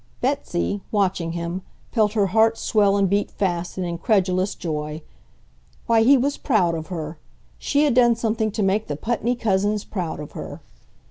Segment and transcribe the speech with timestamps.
[0.19, 5.03] Betsy, watching him, felt her heart swell and beat fast in incredulous joy.
[5.85, 7.19] Why, he was proud of her!
[7.59, 10.59] She had done something to make the Putney cousins proud of her!